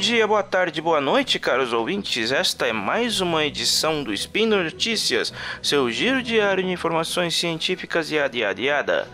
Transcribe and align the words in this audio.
dia, 0.00 0.26
boa 0.26 0.42
tarde, 0.42 0.80
boa 0.80 0.98
noite, 0.98 1.38
caros 1.38 1.74
ouvintes. 1.74 2.32
Esta 2.32 2.66
é 2.66 2.72
mais 2.72 3.20
uma 3.20 3.44
edição 3.44 4.02
do 4.02 4.14
Spin 4.14 4.46
Notícias, 4.46 5.30
seu 5.62 5.90
giro 5.90 6.22
diário 6.22 6.64
de 6.64 6.70
informações 6.70 7.36
científicas 7.36 8.10
e 8.10 8.18
adiadiada. 8.18 9.06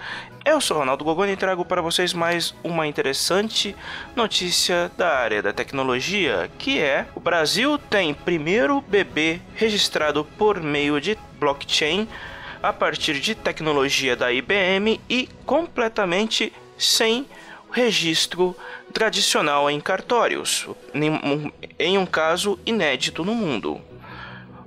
Eu 0.45 0.61
sou 0.61 0.79
Ronaldo 0.79 1.05
Gogoni 1.05 1.33
e 1.33 1.37
trago 1.37 1.64
para 1.64 1.83
vocês 1.83 2.12
mais 2.12 2.55
uma 2.62 2.87
interessante 2.87 3.75
notícia 4.14 4.88
da 4.96 5.12
área 5.12 5.43
da 5.43 5.52
tecnologia, 5.52 6.48
que 6.57 6.79
é 6.79 7.05
o 7.16 7.21
Brasil 7.21 7.79
tem 7.79 8.14
primeiro 8.14 8.80
bebê 8.80 9.41
registrado 9.57 10.25
por 10.39 10.61
meio 10.61 11.00
de 11.00 11.19
blockchain 11.41 12.06
a 12.62 12.73
partir 12.73 13.19
de 13.19 13.34
tecnologia 13.34 14.14
da 14.14 14.33
IBM 14.33 15.00
e 15.11 15.28
completamente 15.45 16.53
sem 16.78 17.27
registro 17.73 18.56
tradicional 18.96 19.70
em 19.70 19.78
cartórios, 19.78 20.66
em 21.78 21.98
um 21.98 22.06
caso 22.06 22.59
inédito 22.64 23.22
no 23.22 23.34
mundo. 23.34 23.78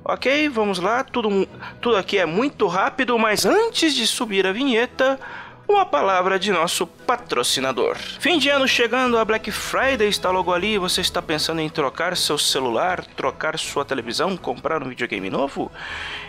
Ok, 0.06 0.48
vamos 0.50 0.78
lá, 0.78 1.04
tudo, 1.04 1.48
tudo 1.82 1.98
aqui 1.98 2.20
é 2.20 2.28
muito 2.28 2.68
rápido, 2.68 3.18
mas 3.18 3.44
antes 3.44 3.96
de 3.96 4.06
subir 4.06 4.46
a 4.46 4.52
vinheta, 4.52 5.20
uma 5.68 5.84
palavra 5.84 6.38
de 6.38 6.52
nosso 6.52 6.86
patrocinador. 6.86 7.96
Fim 7.96 8.38
de 8.38 8.50
ano 8.50 8.68
chegando, 8.68 9.18
a 9.18 9.26
Black 9.26 9.52
Friday 9.52 10.08
está 10.08 10.30
logo 10.30 10.54
ali. 10.54 10.78
Você 10.78 11.02
está 11.02 11.22
pensando 11.22 11.62
em 11.62 11.70
trocar 11.70 12.18
seu 12.18 12.38
celular, 12.38 13.06
trocar 13.06 13.58
sua 13.58 13.86
televisão, 13.86 14.36
comprar 14.38 14.82
um 14.82 14.90
videogame 14.90 15.30
novo? 15.30 15.72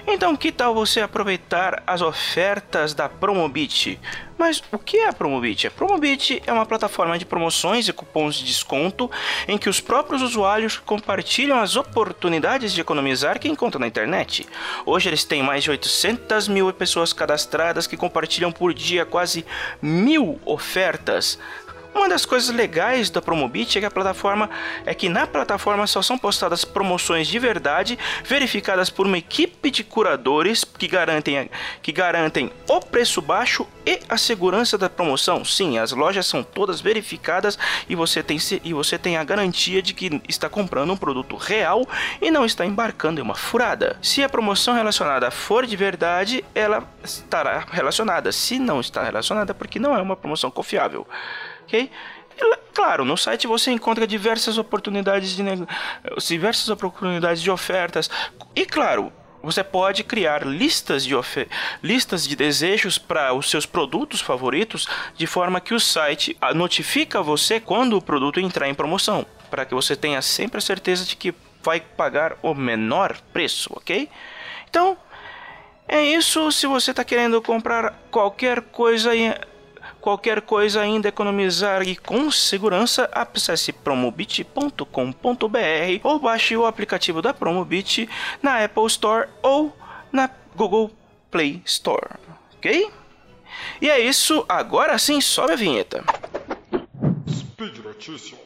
Então, 0.06 0.36
que 0.36 0.52
tal 0.52 0.74
você 0.74 1.00
aproveitar 1.00 1.82
as 1.86 2.02
ofertas 2.02 2.92
da 2.92 3.08
Promobit? 3.08 3.98
Mas 4.40 4.62
o 4.72 4.78
que 4.78 4.96
é 4.96 5.06
a 5.06 5.12
Promobit? 5.12 5.66
A 5.66 5.70
Promobit 5.70 6.42
é 6.46 6.50
uma 6.50 6.64
plataforma 6.64 7.18
de 7.18 7.26
promoções 7.26 7.86
e 7.86 7.92
cupons 7.92 8.36
de 8.36 8.46
desconto 8.46 9.10
em 9.46 9.58
que 9.58 9.68
os 9.68 9.82
próprios 9.82 10.22
usuários 10.22 10.78
compartilham 10.78 11.58
as 11.58 11.76
oportunidades 11.76 12.72
de 12.72 12.80
economizar 12.80 13.38
que 13.38 13.50
encontram 13.50 13.80
na 13.80 13.86
internet. 13.86 14.48
Hoje 14.86 15.10
eles 15.10 15.24
têm 15.24 15.42
mais 15.42 15.62
de 15.62 15.70
800 15.70 16.48
mil 16.48 16.72
pessoas 16.72 17.12
cadastradas 17.12 17.86
que 17.86 17.98
compartilham 17.98 18.50
por 18.50 18.72
dia 18.72 19.04
quase 19.04 19.44
mil 19.82 20.40
ofertas 20.46 21.38
uma 21.94 22.08
das 22.08 22.24
coisas 22.24 22.54
legais 22.54 23.10
da 23.10 23.20
Promobit 23.20 23.76
é 23.76 23.80
que 23.80 23.86
a 23.86 23.90
plataforma 23.90 24.48
é 24.86 24.94
que 24.94 25.08
na 25.08 25.26
plataforma 25.26 25.86
só 25.86 26.00
são 26.00 26.16
postadas 26.16 26.64
promoções 26.64 27.26
de 27.26 27.38
verdade, 27.38 27.98
verificadas 28.24 28.88
por 28.88 29.06
uma 29.06 29.18
equipe 29.18 29.70
de 29.70 29.82
curadores 29.82 30.64
que 30.64 30.86
garantem, 30.86 31.50
que 31.82 31.92
garantem 31.92 32.50
o 32.68 32.80
preço 32.80 33.20
baixo 33.20 33.66
e 33.84 34.00
a 34.08 34.16
segurança 34.16 34.78
da 34.78 34.88
promoção. 34.88 35.44
Sim, 35.44 35.78
as 35.78 35.92
lojas 35.92 36.26
são 36.26 36.42
todas 36.42 36.80
verificadas 36.80 37.58
e 37.88 37.94
você 37.94 38.22
tem, 38.22 38.38
e 38.62 38.72
você 38.72 38.96
tem 38.96 39.16
a 39.16 39.24
garantia 39.24 39.82
de 39.82 39.92
que 39.92 40.20
está 40.28 40.48
comprando 40.48 40.92
um 40.92 40.96
produto 40.96 41.36
real 41.36 41.86
e 42.20 42.30
não 42.30 42.44
está 42.44 42.64
embarcando 42.64 43.20
em 43.20 43.22
uma 43.22 43.34
furada. 43.34 43.96
Se 44.00 44.22
a 44.22 44.28
promoção 44.28 44.74
relacionada 44.74 45.30
for 45.30 45.66
de 45.66 45.76
verdade, 45.76 46.44
ela 46.54 46.84
estará 47.02 47.66
relacionada. 47.70 48.30
Se 48.30 48.58
não 48.58 48.80
está 48.80 49.02
relacionada, 49.02 49.52
porque 49.52 49.78
não 49.78 49.96
é 49.96 50.00
uma 50.00 50.16
promoção 50.16 50.50
confiável 50.50 51.06
ok? 51.70 51.90
Claro, 52.74 53.04
no 53.04 53.16
site 53.16 53.46
você 53.46 53.70
encontra 53.70 54.06
diversas 54.06 54.58
oportunidades 54.58 55.36
de 55.36 55.44
diversas 56.26 56.68
oportunidades 56.68 57.42
de 57.42 57.50
ofertas 57.50 58.10
e 58.54 58.64
claro, 58.64 59.12
você 59.42 59.62
pode 59.64 60.04
criar 60.04 60.46
listas 60.46 61.04
de, 61.04 61.14
listas 61.82 62.26
de 62.26 62.36
desejos 62.36 62.98
para 62.98 63.32
os 63.32 63.48
seus 63.50 63.64
produtos 63.66 64.20
favoritos, 64.20 64.86
de 65.16 65.26
forma 65.26 65.60
que 65.60 65.74
o 65.74 65.80
site 65.80 66.36
notifica 66.54 67.22
você 67.22 67.58
quando 67.58 67.96
o 67.96 68.02
produto 68.02 68.40
entrar 68.40 68.68
em 68.68 68.74
promoção, 68.74 69.26
para 69.50 69.64
que 69.64 69.74
você 69.74 69.96
tenha 69.96 70.20
sempre 70.20 70.58
a 70.58 70.60
certeza 70.60 71.04
de 71.04 71.16
que 71.16 71.34
vai 71.62 71.80
pagar 71.80 72.36
o 72.42 72.54
menor 72.54 73.16
preço, 73.32 73.70
ok? 73.74 74.08
Então, 74.68 74.96
é 75.88 76.02
isso. 76.02 76.50
Se 76.52 76.66
você 76.66 76.92
está 76.92 77.04
querendo 77.04 77.40
comprar 77.42 77.98
qualquer 78.10 78.60
coisa 78.62 79.10
Qualquer 80.00 80.40
coisa 80.40 80.80
ainda 80.80 81.08
economizar 81.08 81.82
e 81.82 81.94
com 81.94 82.30
segurança, 82.30 83.08
acesse 83.12 83.72
promobit.com.br 83.72 84.86
ou 86.02 86.18
baixe 86.18 86.56
o 86.56 86.64
aplicativo 86.66 87.20
da 87.20 87.34
Promobit 87.34 88.08
na 88.42 88.64
Apple 88.64 88.86
Store 88.86 89.28
ou 89.42 89.76
na 90.10 90.30
Google 90.56 90.90
Play 91.30 91.62
Store, 91.64 92.16
ok? 92.56 92.90
E 93.80 93.90
é 93.90 94.00
isso, 94.00 94.44
agora 94.48 94.98
sim 94.98 95.20
sobe 95.20 95.52
a 95.52 95.56
vinheta. 95.56 96.02
Speed 97.28 97.78
Notícias. 97.84 98.40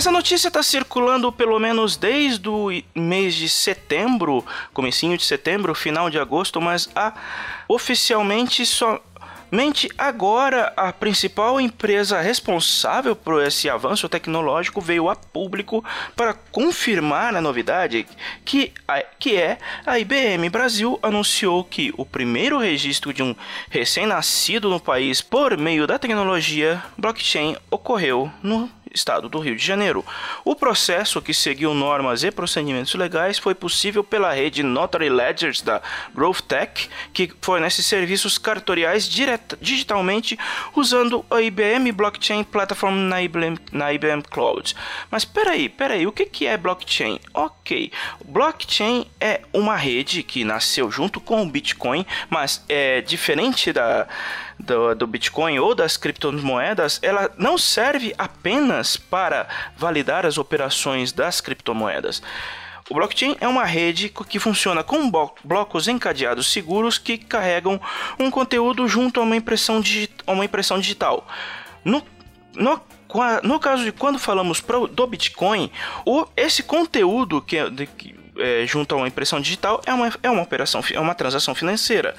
Essa 0.00 0.10
notícia 0.10 0.48
está 0.48 0.62
circulando 0.62 1.30
pelo 1.30 1.58
menos 1.58 1.94
desde 1.94 2.48
o 2.48 2.70
mês 2.94 3.34
de 3.34 3.50
setembro, 3.50 4.42
comecinho 4.72 5.14
de 5.14 5.22
setembro, 5.22 5.74
final 5.74 6.08
de 6.08 6.18
agosto, 6.18 6.58
mas 6.58 6.88
a, 6.96 7.12
oficialmente 7.68 8.64
só 8.64 8.98
Mente 9.50 9.90
agora 9.98 10.72
a 10.76 10.92
principal 10.92 11.60
empresa 11.60 12.20
responsável 12.20 13.16
por 13.16 13.42
esse 13.42 13.68
avanço 13.68 14.08
tecnológico 14.08 14.80
veio 14.80 15.08
a 15.08 15.16
público 15.16 15.84
para 16.14 16.32
confirmar 16.32 17.34
a 17.34 17.40
novidade, 17.40 18.06
que, 18.44 18.72
que 19.18 19.36
é 19.36 19.58
a 19.84 19.98
IBM 19.98 20.48
Brasil 20.50 21.00
anunciou 21.02 21.64
que 21.64 21.92
o 21.96 22.06
primeiro 22.06 22.58
registro 22.58 23.12
de 23.12 23.24
um 23.24 23.34
recém-nascido 23.68 24.70
no 24.70 24.78
país 24.78 25.20
por 25.20 25.58
meio 25.58 25.84
da 25.84 25.98
tecnologia 25.98 26.80
blockchain 26.96 27.56
ocorreu 27.72 28.30
no 28.40 28.70
estado 28.92 29.28
do 29.28 29.38
Rio 29.38 29.56
de 29.56 29.64
Janeiro. 29.64 30.04
O 30.44 30.54
processo, 30.54 31.22
que 31.22 31.32
seguiu 31.32 31.74
normas 31.74 32.22
e 32.22 32.30
procedimentos 32.30 32.94
legais, 32.94 33.38
foi 33.38 33.54
possível 33.54 34.02
pela 34.02 34.32
rede 34.32 34.62
Notary 34.62 35.08
Ledgers 35.08 35.62
da 35.62 35.80
GrowthTech, 36.14 36.88
que 37.12 37.32
fornece 37.40 37.82
serviços 37.82 38.38
cartoriais 38.38 39.08
direta, 39.08 39.58
digitalmente 39.60 40.38
usando 40.74 41.24
a 41.30 41.40
IBM 41.40 41.92
Blockchain 41.92 42.44
Platform 42.44 42.94
na 42.94 43.22
IBM, 43.22 43.58
na 43.72 43.92
IBM 43.92 44.22
Cloud. 44.22 44.74
Mas 45.10 45.24
peraí, 45.24 45.68
peraí, 45.68 46.06
o 46.06 46.12
que, 46.12 46.26
que 46.26 46.46
é 46.46 46.56
blockchain? 46.56 47.18
Ok, 47.32 47.92
blockchain 48.24 49.06
é 49.20 49.42
uma 49.52 49.76
rede 49.76 50.22
que 50.22 50.44
nasceu 50.44 50.90
junto 50.90 51.20
com 51.20 51.42
o 51.42 51.46
Bitcoin, 51.46 52.04
mas 52.28 52.64
é 52.68 53.00
diferente 53.00 53.72
da 53.72 54.06
do, 54.62 54.94
do 54.94 55.06
Bitcoin 55.06 55.58
ou 55.58 55.74
das 55.74 55.96
criptomoedas, 55.96 56.98
ela 57.02 57.30
não 57.36 57.56
serve 57.56 58.14
apenas 58.18 58.79
para 58.96 59.48
validar 59.76 60.26
as 60.26 60.38
operações 60.38 61.12
das 61.12 61.40
criptomoedas. 61.40 62.22
O 62.90 62.94
blockchain 62.94 63.36
é 63.40 63.46
uma 63.46 63.64
rede 63.64 64.08
que 64.28 64.40
funciona 64.40 64.82
com 64.82 65.08
blocos 65.44 65.86
encadeados 65.86 66.52
seguros 66.52 66.98
que 66.98 67.16
carregam 67.16 67.80
um 68.18 68.28
conteúdo 68.32 68.88
junto 68.88 69.20
a 69.20 69.22
uma 69.22 69.36
impressão, 69.36 69.80
a 70.26 70.32
uma 70.32 70.44
impressão 70.44 70.76
digital. 70.80 71.24
No, 71.84 72.04
no, 72.52 72.80
no 73.44 73.60
caso 73.60 73.84
de 73.84 73.92
quando 73.92 74.18
falamos 74.18 74.60
pro, 74.60 74.88
do 74.88 75.06
Bitcoin, 75.06 75.70
o, 76.04 76.26
esse 76.36 76.64
conteúdo 76.64 77.40
que, 77.40 77.58
é, 77.58 77.70
de, 77.70 77.88
é, 78.36 78.66
junto 78.66 78.92
a 78.92 78.98
uma 78.98 79.08
impressão 79.08 79.40
digital 79.40 79.80
é 79.86 79.94
uma, 79.94 80.12
é 80.20 80.28
uma 80.28 80.42
operação, 80.42 80.82
é 80.92 80.98
uma 80.98 81.14
transação 81.14 81.54
financeira. 81.54 82.16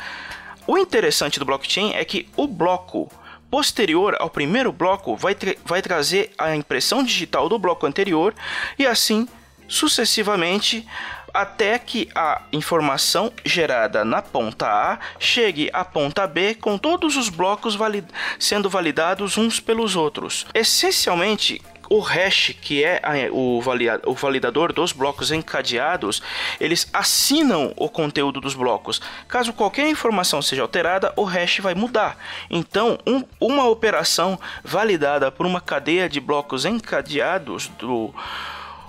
O 0.66 0.78
interessante 0.78 1.38
do 1.38 1.44
blockchain 1.44 1.94
é 1.96 2.06
que 2.06 2.30
o 2.38 2.48
bloco 2.48 3.12
posterior 3.52 4.16
ao 4.18 4.30
primeiro 4.30 4.72
bloco 4.72 5.16
vai, 5.16 5.36
tra 5.36 5.54
vai 5.66 5.82
trazer 5.82 6.32
a 6.38 6.56
impressão 6.56 7.04
digital 7.04 7.50
do 7.50 7.60
bloco 7.60 7.86
anterior 7.86 8.34
e 8.80 8.88
assim 8.88 9.28
sucessivamente 9.68 10.88
até 11.34 11.78
que 11.80 12.10
a 12.14 12.42
informação 12.52 13.32
gerada 13.46 14.04
na 14.04 14.22
ponta 14.22 14.68
A 14.68 15.00
chegue 15.20 15.70
à 15.72 15.84
ponta 15.84 16.26
B 16.28 16.56
com 16.56 16.78
todos 16.78 17.16
os 17.16 17.30
blocos 17.30 17.76
valid 17.76 18.08
sendo 18.40 18.70
validados 18.70 19.38
uns 19.38 19.60
pelos 19.60 19.96
outros. 19.96 20.46
Essencialmente, 20.54 21.62
o 21.92 22.00
hash, 22.00 22.56
que 22.62 22.86
é 22.86 23.02
o, 23.34 23.62
validador 24.16 24.72
dos 24.72 24.94
blocos 24.94 25.30
encadeados, 25.30 26.24
eles 26.58 26.88
assinam 26.94 27.74
o 27.76 27.90
conteúdo 27.90 28.40
dos 28.40 28.54
blocos. 28.54 29.02
Caso 29.28 29.52
qualquer 29.52 29.90
informação 29.90 30.42
seja 30.42 30.62
alterada, 30.62 31.12
o 31.18 31.26
hash 31.26 31.60
vai 31.60 31.76
mudar. 31.76 32.18
Então, 32.50 32.98
um, 33.06 33.26
uma 33.42 33.68
operação 33.68 34.40
validada 34.64 35.30
por 35.30 35.46
uma 35.46 35.60
cadeia 35.60 36.08
de 36.08 36.22
blocos 36.22 36.64
encadeados 36.64 37.68
do, 37.78 38.16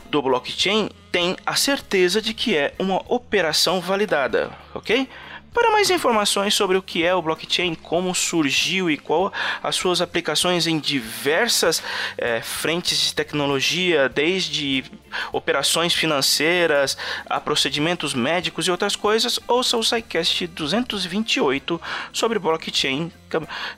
do 0.09 0.23
blockchain 0.23 0.89
tem 1.11 1.37
a 1.45 1.57
certeza 1.57 2.23
de 2.23 2.33
que 2.33 2.57
é 2.57 2.73
uma 2.79 3.03
operação 3.09 3.81
validada, 3.81 4.53
ok? 4.73 5.09
Para 5.53 5.71
mais 5.71 5.91
informações 5.91 6.55
sobre 6.55 6.79
o 6.79 6.83
que 6.83 7.05
é 7.05 7.15
o 7.15 7.21
blockchain, 7.21 7.75
como 7.75 8.15
surgiu 8.15 8.91
e 8.91 8.97
qual 8.97 9.31
as 9.63 9.77
suas 9.77 10.01
aplicações 10.01 10.67
em 10.67 10.79
diversas 10.79 11.83
é, 12.17 12.41
frentes 12.41 12.99
de 12.99 13.15
tecnologia, 13.15 14.09
desde 14.09 14.83
operações 15.31 15.93
financeiras 15.93 16.97
a 17.29 17.39
procedimentos 17.39 18.15
médicos 18.15 18.67
e 18.67 18.71
outras 18.71 18.97
coisas, 18.97 19.39
ouça 19.47 19.77
o 19.77 19.83
SciCast 19.83 20.47
228 20.47 21.81
sobre 22.15 22.39
blockchain, 22.39 23.13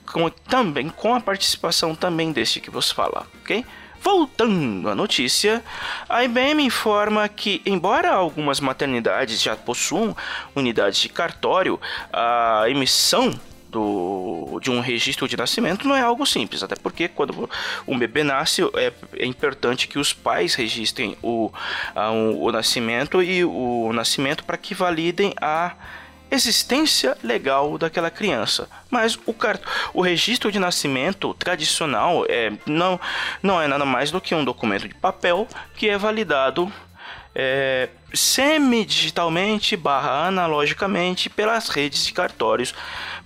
como, 0.05 0.29
também 0.29 0.87
com 0.87 1.13
a 1.13 1.19
participação 1.19 1.93
também 1.93 2.31
deste 2.31 2.61
que 2.61 2.71
vos 2.71 2.89
fala, 2.89 3.27
ok? 3.41 3.65
Voltando 4.05 4.87
à 4.87 4.93
notícia, 4.93 5.63
a 6.07 6.23
IBM 6.23 6.61
informa 6.61 7.27
que, 7.27 7.59
embora 7.65 8.11
algumas 8.11 8.59
maternidades 8.59 9.41
já 9.41 9.55
possuam 9.55 10.15
unidades 10.55 10.99
de 10.99 11.09
cartório, 11.09 11.81
a 12.13 12.65
emissão 12.67 13.33
do, 13.67 14.59
de 14.61 14.69
um 14.69 14.79
registro 14.79 15.27
de 15.27 15.35
nascimento 15.35 15.87
não 15.87 15.95
é 15.95 16.01
algo 16.01 16.23
simples, 16.23 16.61
até 16.61 16.75
porque 16.75 17.07
quando 17.07 17.49
um 17.87 17.97
bebê 17.97 18.23
nasce 18.23 18.61
é, 18.75 18.93
é 19.17 19.25
importante 19.25 19.87
que 19.87 19.97
os 19.97 20.13
pais 20.13 20.53
registrem 20.53 21.17
o, 21.23 21.51
a, 21.95 22.11
o, 22.11 22.43
o 22.43 22.51
nascimento 22.51 23.23
e 23.23 23.43
o 23.43 23.91
nascimento 23.91 24.43
para 24.43 24.55
que 24.55 24.75
validem 24.75 25.33
a 25.41 25.73
existência 26.29 27.17
legal 27.23 27.77
daquela 27.77 28.09
criança. 28.09 28.67
Mas 28.89 29.15
o, 29.25 29.35
o 29.93 30.01
registro 30.01 30.51
de 30.51 30.59
nascimento 30.59 31.33
tradicional 31.33 32.25
é, 32.27 32.51
não, 32.65 32.99
não 33.41 33.61
é 33.61 33.67
nada 33.67 33.85
mais 33.85 34.11
do 34.11 34.21
que 34.21 34.35
um 34.35 34.43
documento 34.43 34.87
de 34.87 34.95
papel 34.95 35.47
que 35.75 35.89
é 35.89 35.97
validado 35.97 36.71
é, 37.33 37.89
semi-digitalmente 38.13 39.75
barra 39.75 40.27
analogicamente 40.27 41.29
pelas 41.29 41.69
redes 41.69 42.05
de 42.05 42.13
cartórios 42.13 42.73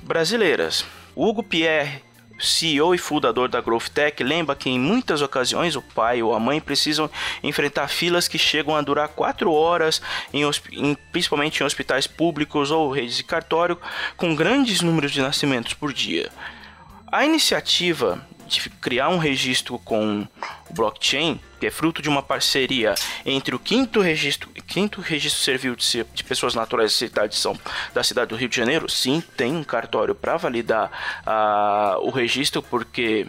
brasileiras. 0.01 0.85
Hugo 1.15 1.43
Pierre 1.43 2.08
CEO 2.39 2.95
e 2.95 2.97
fundador 2.97 3.49
da 3.49 3.61
Growth 3.61 3.89
Tech, 3.89 4.23
lembra 4.23 4.55
que 4.55 4.69
em 4.69 4.79
muitas 4.79 5.21
ocasiões 5.21 5.75
o 5.75 5.81
pai 5.81 6.21
ou 6.21 6.33
a 6.33 6.39
mãe 6.39 6.59
precisam 6.61 7.09
enfrentar 7.43 7.87
filas 7.87 8.27
que 8.27 8.37
chegam 8.37 8.75
a 8.75 8.81
durar 8.81 9.09
4 9.09 9.51
horas, 9.51 10.01
em, 10.33 10.43
em, 10.71 10.95
principalmente 11.11 11.61
em 11.61 11.65
hospitais 11.65 12.07
públicos 12.07 12.71
ou 12.71 12.91
redes 12.91 13.17
de 13.17 13.23
cartório, 13.23 13.77
com 14.15 14.35
grandes 14.35 14.81
números 14.81 15.11
de 15.11 15.21
nascimentos 15.21 15.73
por 15.73 15.93
dia. 15.93 16.29
A 17.11 17.25
iniciativa 17.25 18.23
de 18.49 18.69
criar 18.69 19.09
um 19.09 19.17
registro 19.17 19.79
com 19.79 20.27
o 20.69 20.73
blockchain, 20.73 21.39
que 21.59 21.67
é 21.67 21.71
fruto 21.71 22.01
de 22.01 22.09
uma 22.09 22.23
parceria 22.23 22.95
entre 23.25 23.55
o 23.55 23.59
quinto 23.59 24.01
registro, 24.01 24.49
quinto 24.67 25.01
registro 25.01 25.41
civil 25.41 25.75
de, 25.75 26.05
de 26.13 26.23
pessoas 26.23 26.55
naturais 26.55 26.91
da 26.91 26.97
cidade, 26.97 27.33
de 27.33 27.39
São, 27.39 27.57
da 27.93 28.03
cidade 28.03 28.29
do 28.29 28.35
Rio 28.35 28.49
de 28.49 28.55
Janeiro, 28.55 28.89
sim, 28.89 29.23
tem 29.35 29.55
um 29.55 29.63
cartório 29.63 30.15
para 30.15 30.37
validar 30.37 30.91
uh, 31.25 32.05
o 32.05 32.09
registro, 32.09 32.61
porque 32.61 33.27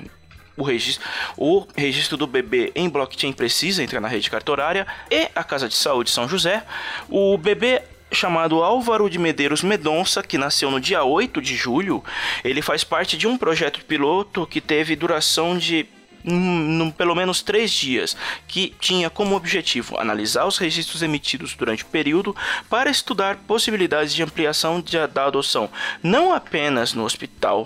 o 0.57 0.63
registro, 0.63 1.07
o 1.37 1.67
registro 1.77 2.17
do 2.17 2.27
bebê 2.27 2.71
em 2.75 2.89
blockchain 2.89 3.33
precisa 3.33 3.83
entrar 3.83 4.01
na 4.01 4.09
rede 4.09 4.31
cartorária 4.31 4.87
e 5.11 5.29
a 5.35 5.43
Casa 5.43 5.69
de 5.69 5.75
Saúde 5.75 6.11
São 6.11 6.29
José. 6.29 6.65
O 7.09 7.37
bebê 7.39 7.83
chamado 8.13 8.63
Álvaro 8.63 9.09
de 9.09 9.19
Medeiros 9.19 9.63
Medonça, 9.63 10.23
que 10.23 10.39
nasceu 10.39 10.71
no 10.71 10.81
dia 10.81 11.05
8 11.05 11.41
de 11.41 11.55
julho. 11.55 12.03
Ele 12.45 12.63
faz 12.63 12.85
parte 12.85 13.17
de 13.17 13.27
um 13.27 13.37
projeto 13.37 13.85
piloto 13.85 14.47
que 14.47 14.61
teve 14.61 14.97
duração 14.97 15.57
de 15.57 15.87
no, 16.25 16.93
pelo 16.93 17.15
menos 17.15 17.43
três 17.43 17.71
dias, 17.71 18.17
que 18.47 18.75
tinha 18.81 19.11
como 19.11 19.37
objetivo 19.37 19.99
analisar 19.99 20.47
os 20.47 20.59
registros 20.59 21.03
emitidos 21.03 21.55
durante 21.55 21.83
o 21.83 21.87
período 21.87 22.35
para 22.69 22.91
estudar 22.91 23.37
possibilidades 23.47 24.15
de 24.15 24.23
ampliação 24.23 24.81
de, 24.81 25.07
da 25.09 25.27
adoção, 25.27 25.71
não 26.03 26.33
apenas 26.33 26.95
no 26.95 27.05
hospital 27.05 27.65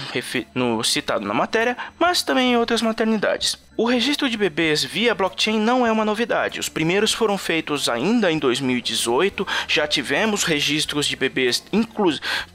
no, 0.55 0.83
citado 0.83 1.27
na 1.27 1.35
matéria, 1.35 1.77
mas 1.99 2.23
também 2.23 2.53
em 2.53 2.57
outras 2.57 2.83
maternidades. 2.83 3.59
O 3.77 3.87
registro 3.87 4.31
de 4.31 4.37
bebês 4.37 4.85
via 4.85 5.17
blockchain 5.17 5.59
não 5.59 5.85
é 5.85 5.91
uma 5.91 6.05
novidade. 6.05 6.61
Os 6.61 6.69
primeiros 6.69 7.13
foram 7.13 7.37
feitos 7.37 7.89
ainda 7.89 8.31
em 8.31 8.39
2018. 8.39 9.45
Já 9.67 9.85
tivemos 9.85 10.45
registros 10.45 11.07
de 11.07 11.17
bebês 11.17 11.65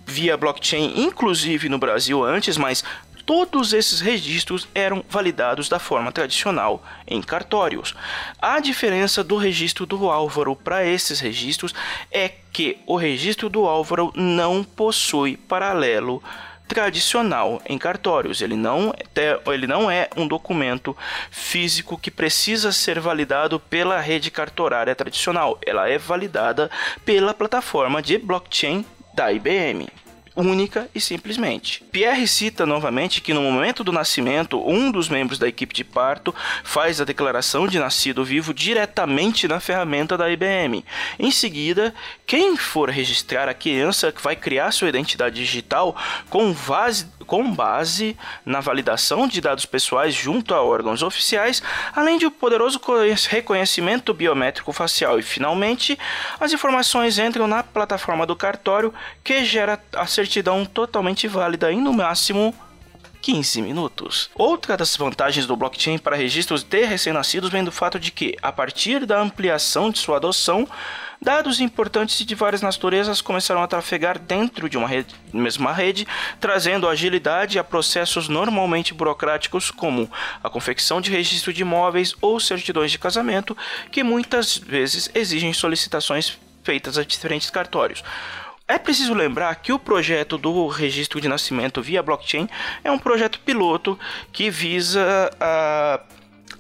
via 0.05 0.37
blockchain, 0.37 0.93
inclusive 0.95 1.67
no 1.67 1.77
Brasil 1.77 2.23
antes, 2.23 2.57
mas 2.57 2.85
todos 3.29 3.73
esses 3.73 3.99
registros 3.99 4.67
eram 4.73 5.05
validados 5.07 5.69
da 5.69 5.77
forma 5.77 6.11
tradicional, 6.11 6.83
em 7.05 7.21
cartórios. 7.21 7.93
A 8.41 8.59
diferença 8.59 9.23
do 9.23 9.37
registro 9.37 9.85
do 9.85 10.09
Álvaro 10.09 10.55
para 10.55 10.83
esses 10.83 11.19
registros 11.19 11.75
é 12.11 12.31
que 12.51 12.79
o 12.87 12.95
registro 12.95 13.47
do 13.47 13.67
Álvaro 13.67 14.11
não 14.15 14.63
possui 14.63 15.37
paralelo 15.37 16.23
tradicional 16.67 17.61
em 17.67 17.77
cartórios. 17.77 18.41
Ele 18.41 18.55
não, 18.55 18.91
é, 19.15 19.39
ele 19.53 19.67
não 19.67 19.91
é 19.91 20.09
um 20.17 20.27
documento 20.27 20.97
físico 21.29 21.99
que 21.99 22.09
precisa 22.09 22.71
ser 22.71 22.99
validado 22.99 23.59
pela 23.59 23.99
rede 23.99 24.31
cartorária 24.31 24.95
tradicional. 24.95 25.59
Ela 25.63 25.87
é 25.87 25.99
validada 25.99 26.71
pela 27.05 27.35
plataforma 27.35 28.01
de 28.01 28.17
blockchain 28.17 28.83
da 29.13 29.31
IBM 29.31 29.87
única 30.35 30.89
e 30.93 31.01
simplesmente. 31.01 31.83
Pierre 31.91 32.27
cita 32.27 32.65
novamente 32.65 33.21
que 33.21 33.33
no 33.33 33.41
momento 33.41 33.83
do 33.83 33.91
nascimento, 33.91 34.61
um 34.67 34.91
dos 34.91 35.09
membros 35.09 35.39
da 35.39 35.47
equipe 35.47 35.73
de 35.73 35.83
parto 35.83 36.33
faz 36.63 37.01
a 37.01 37.05
declaração 37.05 37.67
de 37.67 37.79
nascido 37.79 38.23
vivo 38.23 38.53
diretamente 38.53 39.47
na 39.47 39.59
ferramenta 39.59 40.17
da 40.17 40.29
IBM. 40.29 40.83
Em 41.17 41.31
seguida, 41.31 41.93
quem 42.25 42.55
for 42.57 42.89
registrar 42.89 43.49
a 43.49 43.53
criança 43.53 44.13
vai 44.21 44.35
criar 44.35 44.71
sua 44.71 44.89
identidade 44.89 45.35
digital 45.35 45.95
com 46.29 46.53
base, 46.53 47.07
com 47.29 47.53
base 47.53 48.17
na 48.43 48.59
validação 48.59 49.27
de 49.27 49.39
dados 49.39 49.63
pessoais 49.63 50.15
junto 50.15 50.55
a 50.55 50.63
órgãos 50.63 51.03
oficiais, 51.03 51.61
além 51.95 52.17
de 52.17 52.25
um 52.25 52.31
poderoso 52.31 52.81
reconhecimento 53.29 54.15
biométrico 54.15 54.73
facial. 54.73 55.19
E 55.19 55.21
finalmente, 55.21 55.97
as 56.39 56.51
informações 56.51 57.19
entram 57.19 57.47
na 57.47 57.61
plataforma 57.61 58.25
do 58.25 58.35
cartório 58.35 58.91
que 59.23 59.45
gera 59.45 59.79
a 59.95 60.07
certidão 60.07 60.65
totalmente 60.65 61.27
válida 61.27 61.71
em 61.71 61.79
no 61.79 61.93
máximo 61.93 62.55
15 63.21 63.61
minutos. 63.61 64.29
Outra 64.35 64.77
das 64.77 64.95
vantagens 64.95 65.45
do 65.45 65.55
blockchain 65.55 65.97
para 65.97 66.15
registros 66.15 66.63
de 66.63 66.85
recém-nascidos 66.85 67.49
vem 67.49 67.63
do 67.63 67.71
fato 67.71 67.99
de 67.99 68.11
que, 68.11 68.35
a 68.41 68.51
partir 68.51 69.05
da 69.05 69.19
ampliação 69.19 69.89
de 69.89 69.99
sua 69.99 70.17
adoção, 70.17 70.67
dados 71.21 71.59
importantes 71.59 72.25
de 72.25 72.35
várias 72.35 72.61
naturezas 72.61 73.21
começaram 73.21 73.61
a 73.61 73.67
trafegar 73.67 74.17
dentro 74.17 74.69
de 74.69 74.77
uma 74.77 74.87
rede, 74.87 75.13
mesma 75.33 75.73
rede, 75.73 76.07
trazendo 76.39 76.87
agilidade 76.87 77.59
a 77.59 77.63
processos 77.63 78.29
normalmente 78.29 78.93
burocráticos 78.93 79.69
como 79.69 80.09
a 80.43 80.49
confecção 80.49 81.01
de 81.01 81.11
registro 81.11 81.51
de 81.51 81.61
imóveis 81.61 82.15
ou 82.21 82.39
certidões 82.39 82.91
de 82.91 82.99
casamento, 82.99 83.55
que 83.91 84.03
muitas 84.03 84.57
vezes 84.57 85.11
exigem 85.13 85.53
solicitações 85.53 86.37
feitas 86.63 86.97
a 86.97 87.03
diferentes 87.03 87.49
cartórios. 87.49 88.03
É 88.69 88.77
preciso 88.77 89.15
lembrar 89.15 89.55
que 89.55 89.73
o 89.73 89.79
projeto 89.79 90.37
do 90.37 90.67
registro 90.67 91.19
de 91.19 91.27
nascimento 91.27 91.81
via 91.81 92.03
blockchain 92.03 92.47
é 92.83 92.91
um 92.91 92.99
projeto 92.99 93.39
piloto 93.39 93.97
que 94.31 94.51
visa 94.51 95.31
a 95.39 95.99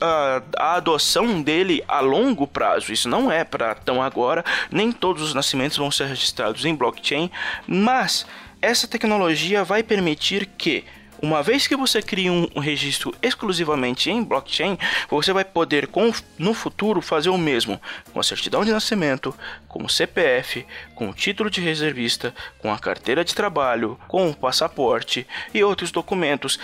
a, 0.01 0.41
a, 0.57 0.75
adoção 0.75 1.41
dele 1.41 1.83
a 1.87 1.99
longo 1.99 2.47
prazo. 2.47 2.93
Isso 2.93 3.09
não 3.09 3.29
é 3.29 3.43
para 3.43 3.75
tão 3.75 4.01
agora, 4.01 4.45
nem 4.71 4.91
todos 4.91 5.21
os 5.21 5.33
nascimentos 5.33 5.77
vão 5.77 5.91
ser 5.91 6.05
registrados 6.05 6.63
em 6.63 6.73
blockchain, 6.73 7.29
mas 7.67 8.25
essa 8.61 8.87
tecnologia 8.87 9.63
vai 9.63 9.83
permitir 9.83 10.45
que 10.57 10.85
uma 11.21 11.43
vez 11.43 11.67
que 11.67 11.75
você 11.75 12.01
cria 12.01 12.31
um 12.31 12.59
registro 12.59 13.13
exclusivamente 13.21 14.09
em 14.09 14.23
blockchain, 14.23 14.77
você 15.09 15.33
vai 15.33 15.43
poder 15.43 15.87
com, 15.87 16.11
no 16.37 16.53
futuro 16.53 17.01
fazer 17.01 17.29
o 17.29 17.37
mesmo 17.37 17.79
com 18.11 18.19
a 18.19 18.23
certidão 18.23 18.63
de 18.63 18.71
nascimento, 18.71 19.35
com 19.67 19.83
o 19.83 19.89
CPF, 19.89 20.65
com 20.95 21.09
o 21.09 21.13
título 21.13 21.49
de 21.49 21.61
reservista, 21.61 22.33
com 22.59 22.71
a 22.71 22.79
carteira 22.79 23.23
de 23.23 23.35
trabalho, 23.35 23.99
com 24.07 24.29
o 24.29 24.35
passaporte 24.35 25.27
e 25.53 25.63
outros 25.63 25.91
documentos, 25.91 26.59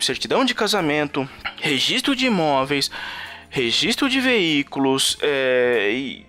certidão 0.00 0.44
de 0.44 0.54
casamento, 0.54 1.28
registro 1.60 2.16
de 2.16 2.26
imóveis, 2.26 2.90
registro 3.48 4.08
de 4.08 4.20
veículos 4.20 5.16
é, 5.20 5.90
e 5.92 6.26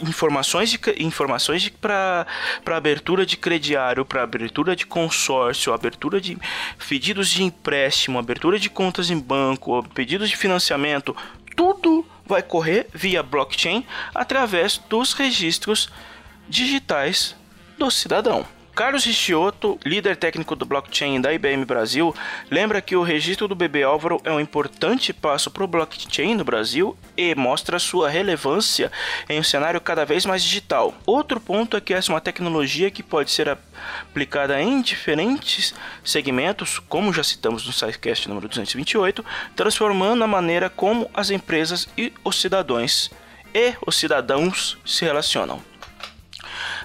informações 0.00 0.70
de, 0.70 0.78
informações 0.98 1.62
de, 1.62 1.70
para 1.70 2.26
abertura 2.66 3.24
de 3.24 3.36
crediário, 3.36 4.04
para 4.04 4.22
abertura 4.22 4.74
de 4.74 4.86
consórcio, 4.86 5.72
abertura 5.72 6.20
de 6.20 6.36
pedidos 6.88 7.28
de 7.28 7.42
empréstimo, 7.42 8.18
abertura 8.18 8.58
de 8.58 8.70
contas 8.70 9.10
em 9.10 9.18
banco, 9.18 9.82
pedidos 9.94 10.28
de 10.28 10.36
financiamento, 10.36 11.16
tudo 11.56 12.06
vai 12.26 12.42
correr 12.42 12.86
via 12.92 13.22
blockchain 13.22 13.84
através 14.14 14.78
dos 14.88 15.12
registros 15.12 15.90
digitais 16.48 17.36
do 17.78 17.90
cidadão. 17.90 18.46
Carlos 18.74 19.04
Richioto, 19.04 19.78
líder 19.84 20.16
técnico 20.16 20.56
do 20.56 20.66
blockchain 20.66 21.20
da 21.20 21.32
IBM 21.32 21.64
Brasil, 21.64 22.12
lembra 22.50 22.82
que 22.82 22.96
o 22.96 23.04
registro 23.04 23.46
do 23.46 23.54
bebê 23.54 23.84
Álvaro 23.84 24.20
é 24.24 24.32
um 24.32 24.40
importante 24.40 25.12
passo 25.12 25.48
para 25.48 25.62
o 25.62 25.68
blockchain 25.68 26.34
no 26.34 26.42
Brasil 26.42 26.96
e 27.16 27.36
mostra 27.36 27.78
sua 27.78 28.08
relevância 28.08 28.90
em 29.28 29.38
um 29.38 29.44
cenário 29.44 29.80
cada 29.80 30.04
vez 30.04 30.26
mais 30.26 30.42
digital. 30.42 30.92
Outro 31.06 31.38
ponto 31.38 31.76
é 31.76 31.80
que 31.80 31.94
essa 31.94 32.10
é 32.10 32.14
uma 32.14 32.20
tecnologia 32.20 32.90
que 32.90 33.00
pode 33.00 33.30
ser 33.30 33.48
aplicada 34.10 34.60
em 34.60 34.82
diferentes 34.82 35.72
segmentos, 36.02 36.80
como 36.80 37.12
já 37.12 37.22
citamos 37.22 37.64
no 37.64 37.72
SciCast 37.72 38.28
número 38.28 38.48
228, 38.48 39.24
transformando 39.54 40.24
a 40.24 40.26
maneira 40.26 40.68
como 40.68 41.08
as 41.14 41.30
empresas 41.30 41.88
e 41.96 42.12
os 42.24 42.40
cidadãos 42.40 43.08
e 43.54 43.74
os 43.86 43.94
cidadãos 43.94 44.76
se 44.84 45.04
relacionam. 45.04 45.73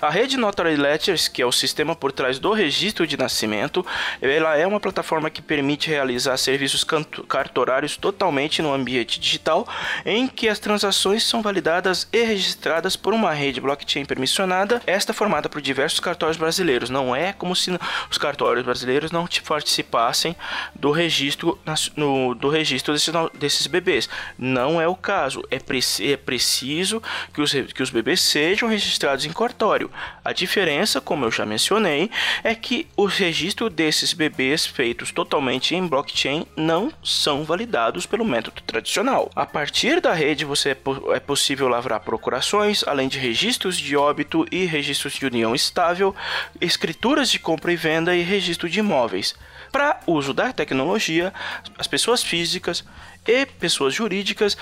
A 0.02 0.10
rede 0.10 0.38
Notary 0.38 0.78
Letters, 0.78 1.28
que 1.28 1.42
é 1.42 1.46
o 1.46 1.52
sistema 1.52 1.94
por 1.94 2.14
trás 2.14 2.40
do 2.40 2.54
registro 2.54 3.06
de 3.06 3.18
nascimento, 3.18 3.86
ela 4.22 4.56
é 4.56 4.66
uma 4.66 4.80
plataforma 4.80 5.30
que 5.30 5.42
permite 5.42 5.90
realizar 5.90 6.38
serviços 6.38 6.86
cartorários 7.28 7.98
totalmente 7.98 8.62
no 8.62 8.74
ambiente 8.74 9.20
digital, 9.20 9.68
em 10.06 10.26
que 10.26 10.48
as 10.48 10.58
transações 10.58 11.24
são 11.24 11.42
validadas 11.42 12.08
e 12.14 12.24
registradas 12.24 12.96
por 12.96 13.14
uma 13.14 13.34
rede 13.34 13.60
blockchain 13.60 14.06
permissionada, 14.06 14.82
esta 14.88 15.14
formada 15.14 15.50
por 15.50 15.62
diversos 15.62 16.00
cartórios 16.00 16.38
brasileiros. 16.38 16.90
Não 16.90 17.14
é 17.14 17.34
como 17.34 17.54
se 17.54 17.70
os 18.10 18.18
cartórios 18.18 18.64
brasileiros 18.64 19.12
não 19.12 19.28
participassem 19.46 20.34
do 20.74 20.92
registro, 20.92 21.60
no, 21.98 22.34
do 22.36 22.48
registro 22.48 22.94
desses, 22.94 23.14
desses 23.34 23.68
bebês. 23.68 24.08
Não 24.38 24.80
é 24.80 24.88
o 24.88 24.96
caso. 24.96 25.44
É, 25.52 25.58
é 25.58 26.18
preciso 26.18 27.04
que 27.34 27.42
os, 27.42 27.52
que 27.52 27.84
os 27.84 27.90
bebês 27.90 28.22
sejam 28.22 28.70
registrados 28.70 29.26
em 29.26 29.34
cartório. 29.34 29.89
A 30.24 30.34
diferença, 30.34 31.02
como 31.02 31.26
eu 31.26 31.32
já 31.32 31.46
mencionei, 31.46 32.10
é 32.44 32.54
que 32.56 32.88
o 32.96 33.06
registro 33.06 33.70
desses 33.70 34.14
bebês 34.14 34.66
feitos 34.66 35.12
totalmente 35.12 35.76
em 35.76 35.88
blockchain 35.88 36.46
não 36.56 36.92
são 37.04 37.44
validados 37.44 38.06
pelo 38.06 38.26
método 38.26 38.62
tradicional. 38.62 39.30
A 39.36 39.46
partir 39.46 40.02
da 40.02 40.14
rede, 40.14 40.46
você 40.46 40.72
é, 40.72 40.78
é 41.16 41.20
possível 41.20 41.68
lavrar 41.68 42.00
procurações, 42.00 42.84
além 42.88 43.08
de 43.08 43.20
registros 43.20 43.78
de 43.78 43.96
óbito 43.96 44.46
e 44.52 44.66
registros 44.66 45.14
de 45.14 45.26
união 45.26 45.56
estável, 45.56 46.16
escrituras 46.60 47.32
de 47.32 47.40
compra 47.40 47.72
e 47.72 47.76
venda 47.76 48.16
e 48.16 48.22
registro 48.22 48.70
de 48.70 48.80
imóveis. 48.80 49.36
Para 49.72 50.00
uso 50.08 50.34
da 50.34 50.52
tecnologia, 50.52 51.32
as 51.78 51.88
pessoas 51.88 52.24
físicas 52.24 52.84
e 53.28 53.46
pessoas 53.46 53.94
jurídicas 53.94 54.58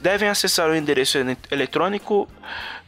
devem 0.00 0.28
acessar 0.28 0.70
o 0.70 0.76
endereço 0.76 1.18
eletrônico 1.50 2.28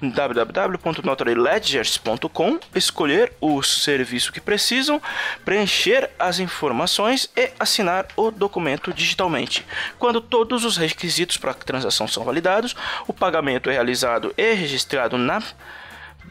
www.notaryledgers.com, 0.01 2.61
escolher 2.75 3.33
o 3.41 3.63
serviço 3.63 4.31
que 4.33 4.41
precisam, 4.41 5.03
preencher 5.45 6.09
as 6.19 6.39
informações 6.39 7.29
e 7.37 7.51
assinar 7.59 8.07
o 8.17 8.31
documento 8.31 8.93
digitalmente. 8.93 9.67
Quando 9.99 10.21
todos 10.21 10.65
os 10.65 10.77
requisitos 10.77 11.37
para 11.37 11.51
a 11.51 11.55
transação 11.55 12.07
são 12.07 12.23
validados, 12.23 12.77
o 13.09 13.13
pagamento 13.13 13.69
é 13.69 13.73
realizado 13.73 14.33
e 14.37 14.55
registrado 14.55 15.19
na 15.19 15.43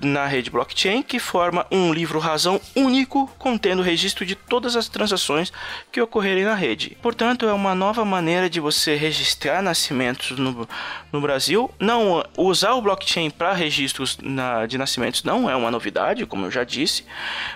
na 0.01 0.25
rede 0.25 0.49
blockchain 0.49 1.01
que 1.01 1.19
forma 1.19 1.65
um 1.71 1.93
livro-razão 1.93 2.59
único 2.75 3.27
contendo 3.37 3.79
o 3.79 3.83
registro 3.83 4.25
de 4.25 4.35
todas 4.35 4.75
as 4.75 4.87
transações 4.87 5.51
que 5.91 6.01
ocorrerem 6.01 6.43
na 6.43 6.55
rede. 6.55 6.97
Portanto, 7.01 7.45
é 7.47 7.53
uma 7.53 7.73
nova 7.73 8.03
maneira 8.05 8.49
de 8.49 8.59
você 8.59 8.95
registrar 8.95 9.61
nascimentos 9.61 10.37
no, 10.37 10.67
no 11.11 11.21
Brasil. 11.21 11.71
Não 11.79 12.23
usar 12.37 12.73
o 12.73 12.81
blockchain 12.81 13.29
para 13.29 13.53
registros 13.53 14.17
na, 14.21 14.65
de 14.65 14.77
nascimentos 14.77 15.23
não 15.23 15.49
é 15.49 15.55
uma 15.55 15.71
novidade, 15.71 16.25
como 16.25 16.45
eu 16.45 16.51
já 16.51 16.63
disse, 16.63 17.05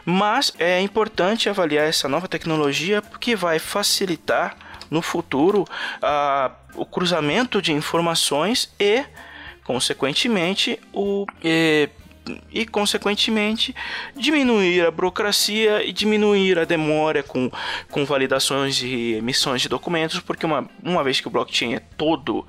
mas 0.05 0.53
é 0.57 0.81
importante 0.81 1.49
avaliar 1.49 1.87
essa 1.87 2.07
nova 2.07 2.27
tecnologia 2.27 3.01
porque 3.01 3.35
vai 3.35 3.59
facilitar 3.59 4.55
no 4.89 5.01
futuro 5.01 5.65
a, 6.01 6.51
o 6.75 6.85
cruzamento 6.85 7.61
de 7.61 7.71
informações 7.71 8.73
e 8.79 9.03
consequentemente 9.63 10.79
o 10.91 11.25
eh, 11.43 11.89
e, 12.51 12.65
consequentemente, 12.65 13.75
diminuir 14.15 14.85
a 14.85 14.91
burocracia 14.91 15.83
e 15.83 15.91
diminuir 15.91 16.59
a 16.59 16.65
demora 16.65 17.23
com, 17.23 17.51
com 17.89 18.05
validações 18.05 18.81
e 18.81 19.13
emissões 19.13 19.61
de 19.61 19.69
documentos, 19.69 20.19
porque 20.19 20.45
uma, 20.45 20.69
uma 20.83 21.03
vez 21.03 21.19
que 21.19 21.27
o 21.27 21.31
blockchain 21.31 21.75
é 21.75 21.81
todo 21.97 22.45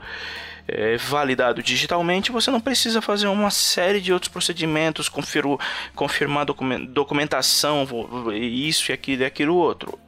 é, 0.68 0.96
validado 0.96 1.62
digitalmente, 1.62 2.32
você 2.32 2.50
não 2.50 2.60
precisa 2.60 3.00
fazer 3.00 3.26
uma 3.26 3.50
série 3.50 4.00
de 4.00 4.12
outros 4.12 4.30
procedimentos, 4.30 5.08
confiru, 5.08 5.58
confirmar 5.94 6.46
documentação, 6.88 7.86
isso 8.32 8.90
e 8.90 8.92
aquilo 8.92 9.22
e 9.22 9.24
aquilo 9.24 9.54
outro. 9.54 9.98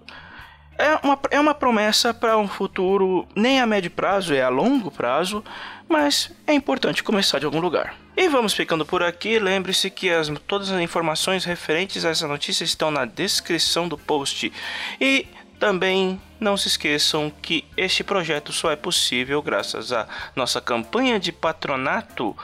É 0.76 0.98
uma, 1.04 1.18
é 1.30 1.38
uma 1.40 1.54
promessa 1.54 2.12
para 2.12 2.36
um 2.36 2.48
futuro 2.48 3.28
nem 3.34 3.60
a 3.60 3.66
médio 3.66 3.92
prazo, 3.92 4.34
é 4.34 4.42
a 4.42 4.48
longo 4.48 4.90
prazo, 4.90 5.44
mas 5.88 6.30
é 6.46 6.52
importante 6.52 7.02
começar 7.02 7.38
de 7.38 7.46
algum 7.46 7.60
lugar. 7.60 7.96
E 8.16 8.28
vamos 8.28 8.54
ficando 8.54 8.86
por 8.86 9.02
aqui. 9.02 9.38
Lembre-se 9.38 9.90
que 9.90 10.10
as, 10.10 10.28
todas 10.46 10.70
as 10.70 10.80
informações 10.80 11.44
referentes 11.44 12.04
a 12.04 12.10
essa 12.10 12.28
notícia 12.28 12.64
estão 12.64 12.90
na 12.90 13.04
descrição 13.04 13.88
do 13.88 13.98
post. 13.98 14.52
E 15.00 15.26
também 15.58 16.20
não 16.38 16.56
se 16.56 16.68
esqueçam 16.68 17.32
que 17.42 17.64
este 17.76 18.04
projeto 18.04 18.52
só 18.52 18.70
é 18.70 18.76
possível 18.76 19.40
graças 19.42 19.92
à 19.92 20.06
nossa 20.36 20.60
campanha 20.60 21.18
de 21.18 21.32
patronato 21.32 22.36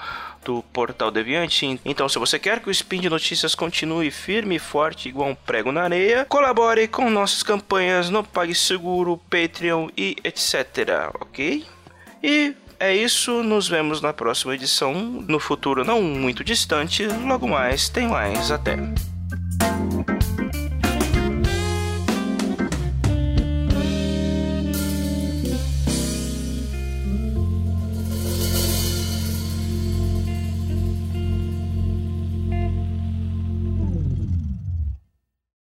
do 0.44 0.62
Portal 0.73 1.11
Deviante. 1.11 1.80
Então, 1.85 2.09
se 2.09 2.18
você 2.18 2.38
quer 2.38 2.61
que 2.61 2.68
o 2.68 2.70
Spin 2.70 3.00
de 3.00 3.11
Notícias 3.11 3.54
continue 3.54 4.11
firme 4.11 4.56
e 4.56 4.59
forte, 4.59 5.09
igual 5.09 5.28
um 5.28 5.35
prego 5.35 5.70
na 5.70 5.82
areia, 5.82 6.25
colabore 6.25 6.88
com 6.88 7.11
nossas 7.11 7.42
campanhas 7.42 8.09
no 8.09 8.25
PagSeguro, 8.25 9.20
Patreon 9.28 9.88
e 9.97 10.16
etc. 10.25 11.11
Ok? 11.20 11.66
E 12.23 12.54
é 12.80 12.96
isso, 12.96 13.42
nos 13.42 13.68
vemos 13.68 14.00
na 14.00 14.12
próxima 14.12 14.54
edição, 14.54 14.94
no 15.28 15.38
futuro 15.38 15.84
não 15.84 16.00
muito 16.00 16.42
distante, 16.42 17.06
logo 17.06 17.46
mais, 17.46 17.90
tem 17.90 18.08
mais, 18.08 18.50
até. 18.50 18.76